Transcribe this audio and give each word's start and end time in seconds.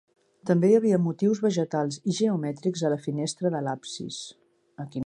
També 0.49 0.69
hi 0.71 0.77
havia 0.77 0.99
motius 1.07 1.41
vegetals 1.43 1.99
i 2.13 2.17
geomètrics 2.21 2.85
a 2.89 2.93
la 2.95 2.99
finestra 3.07 3.53
de 3.59 3.65
l'absis. 3.69 4.21